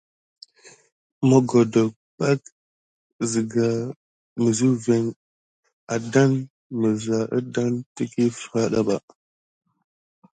Mogodonk 1.27 1.93
pəka 2.17 2.51
nisa 3.17 3.39
kivin 3.51 5.05
à 5.93 5.95
tisik 6.11 6.49
misa 6.79 7.17
dedane 7.31 7.79
tiki 7.95 8.23
feranda. 8.51 8.97